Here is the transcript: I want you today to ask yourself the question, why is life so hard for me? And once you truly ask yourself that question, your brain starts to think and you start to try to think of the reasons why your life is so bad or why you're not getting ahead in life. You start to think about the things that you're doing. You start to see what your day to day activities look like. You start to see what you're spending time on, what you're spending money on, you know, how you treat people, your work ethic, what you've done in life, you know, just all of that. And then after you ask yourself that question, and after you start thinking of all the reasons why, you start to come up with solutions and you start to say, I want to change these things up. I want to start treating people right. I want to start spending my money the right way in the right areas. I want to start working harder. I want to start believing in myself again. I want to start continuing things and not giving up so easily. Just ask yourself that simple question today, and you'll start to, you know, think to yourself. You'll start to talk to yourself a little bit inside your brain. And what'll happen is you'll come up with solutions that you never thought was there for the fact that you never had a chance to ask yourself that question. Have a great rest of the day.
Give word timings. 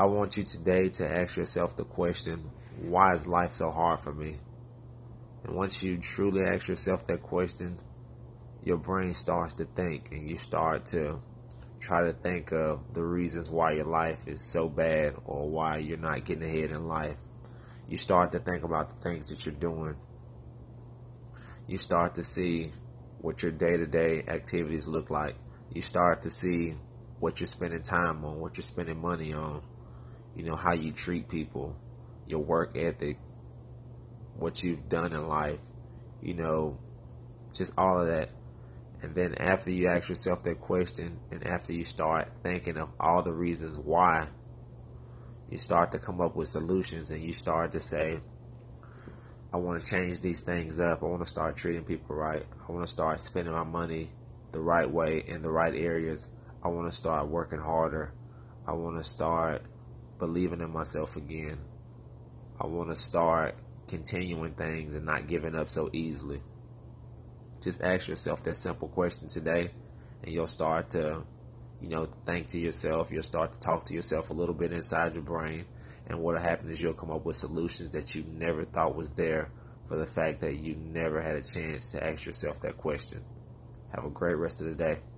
I 0.00 0.04
want 0.04 0.36
you 0.36 0.44
today 0.44 0.90
to 0.90 1.10
ask 1.10 1.36
yourself 1.36 1.74
the 1.74 1.82
question, 1.82 2.52
why 2.82 3.14
is 3.14 3.26
life 3.26 3.52
so 3.54 3.72
hard 3.72 3.98
for 3.98 4.12
me? 4.14 4.36
And 5.42 5.56
once 5.56 5.82
you 5.82 5.98
truly 5.98 6.44
ask 6.44 6.68
yourself 6.68 7.04
that 7.08 7.20
question, 7.20 7.80
your 8.62 8.76
brain 8.76 9.12
starts 9.14 9.54
to 9.54 9.64
think 9.64 10.12
and 10.12 10.30
you 10.30 10.38
start 10.38 10.86
to 10.86 11.20
try 11.80 12.04
to 12.04 12.12
think 12.12 12.52
of 12.52 12.94
the 12.94 13.02
reasons 13.02 13.50
why 13.50 13.72
your 13.72 13.86
life 13.86 14.20
is 14.28 14.40
so 14.40 14.68
bad 14.68 15.14
or 15.24 15.50
why 15.50 15.78
you're 15.78 15.98
not 15.98 16.24
getting 16.24 16.44
ahead 16.44 16.70
in 16.70 16.86
life. 16.86 17.16
You 17.88 17.96
start 17.96 18.30
to 18.32 18.38
think 18.38 18.62
about 18.62 18.90
the 18.90 19.08
things 19.08 19.26
that 19.30 19.44
you're 19.46 19.54
doing. 19.56 19.96
You 21.66 21.76
start 21.76 22.14
to 22.14 22.22
see 22.22 22.72
what 23.20 23.42
your 23.42 23.50
day 23.50 23.76
to 23.76 23.86
day 23.86 24.22
activities 24.28 24.86
look 24.86 25.10
like. 25.10 25.34
You 25.74 25.82
start 25.82 26.22
to 26.22 26.30
see 26.30 26.76
what 27.18 27.40
you're 27.40 27.48
spending 27.48 27.82
time 27.82 28.24
on, 28.24 28.38
what 28.38 28.56
you're 28.56 28.62
spending 28.62 29.00
money 29.00 29.32
on, 29.32 29.62
you 30.38 30.44
know, 30.44 30.56
how 30.56 30.72
you 30.72 30.92
treat 30.92 31.28
people, 31.28 31.76
your 32.28 32.38
work 32.38 32.76
ethic, 32.76 33.18
what 34.36 34.62
you've 34.62 34.88
done 34.88 35.12
in 35.12 35.26
life, 35.26 35.58
you 36.22 36.32
know, 36.32 36.78
just 37.52 37.72
all 37.76 38.00
of 38.00 38.06
that. 38.06 38.30
And 39.02 39.14
then 39.16 39.34
after 39.34 39.70
you 39.70 39.88
ask 39.88 40.08
yourself 40.08 40.44
that 40.44 40.60
question, 40.60 41.18
and 41.32 41.44
after 41.44 41.72
you 41.72 41.82
start 41.82 42.30
thinking 42.44 42.76
of 42.76 42.88
all 43.00 43.22
the 43.22 43.32
reasons 43.32 43.78
why, 43.78 44.28
you 45.50 45.58
start 45.58 45.90
to 45.92 45.98
come 45.98 46.20
up 46.20 46.36
with 46.36 46.48
solutions 46.48 47.10
and 47.10 47.22
you 47.22 47.32
start 47.32 47.72
to 47.72 47.80
say, 47.80 48.20
I 49.52 49.56
want 49.56 49.80
to 49.80 49.86
change 49.90 50.20
these 50.20 50.40
things 50.40 50.78
up. 50.78 51.02
I 51.02 51.06
want 51.06 51.24
to 51.24 51.30
start 51.30 51.56
treating 51.56 51.82
people 51.82 52.14
right. 52.14 52.44
I 52.68 52.72
want 52.72 52.86
to 52.86 52.90
start 52.90 53.18
spending 53.18 53.54
my 53.54 53.64
money 53.64 54.10
the 54.52 54.60
right 54.60 54.88
way 54.88 55.24
in 55.26 55.42
the 55.42 55.50
right 55.50 55.74
areas. 55.74 56.28
I 56.62 56.68
want 56.68 56.90
to 56.90 56.96
start 56.96 57.28
working 57.28 57.58
harder. 57.58 58.12
I 58.66 58.72
want 58.72 59.02
to 59.02 59.08
start 59.08 59.62
believing 60.18 60.60
in 60.60 60.72
myself 60.72 61.16
again. 61.16 61.58
I 62.60 62.66
want 62.66 62.90
to 62.90 62.96
start 62.96 63.54
continuing 63.86 64.54
things 64.54 64.94
and 64.94 65.06
not 65.06 65.28
giving 65.28 65.54
up 65.54 65.70
so 65.70 65.88
easily. 65.92 66.40
Just 67.62 67.82
ask 67.82 68.08
yourself 68.08 68.42
that 68.44 68.56
simple 68.56 68.88
question 68.88 69.28
today, 69.28 69.70
and 70.22 70.32
you'll 70.32 70.46
start 70.46 70.90
to, 70.90 71.22
you 71.80 71.88
know, 71.88 72.08
think 72.26 72.48
to 72.48 72.58
yourself. 72.58 73.08
You'll 73.10 73.22
start 73.22 73.52
to 73.52 73.58
talk 73.66 73.86
to 73.86 73.94
yourself 73.94 74.30
a 74.30 74.34
little 74.34 74.54
bit 74.54 74.72
inside 74.72 75.14
your 75.14 75.22
brain. 75.22 75.64
And 76.06 76.20
what'll 76.20 76.40
happen 76.40 76.70
is 76.70 76.80
you'll 76.80 76.94
come 76.94 77.10
up 77.10 77.24
with 77.24 77.36
solutions 77.36 77.90
that 77.90 78.14
you 78.14 78.24
never 78.26 78.64
thought 78.64 78.96
was 78.96 79.10
there 79.10 79.50
for 79.88 79.96
the 79.98 80.06
fact 80.06 80.40
that 80.40 80.56
you 80.56 80.74
never 80.74 81.20
had 81.20 81.36
a 81.36 81.42
chance 81.42 81.92
to 81.92 82.04
ask 82.04 82.24
yourself 82.24 82.60
that 82.62 82.76
question. 82.76 83.22
Have 83.94 84.04
a 84.04 84.10
great 84.10 84.36
rest 84.36 84.60
of 84.60 84.68
the 84.68 84.74
day. 84.74 84.98